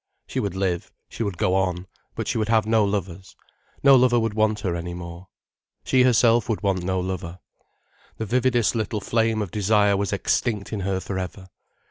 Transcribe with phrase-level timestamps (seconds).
[0.25, 3.35] She would live, she would go on, but she would have no lovers,
[3.83, 5.27] no lover would want her any more.
[5.83, 7.37] She herself would want no lover.
[8.17, 11.49] The vividest little flame of desire was extinct in her for ever.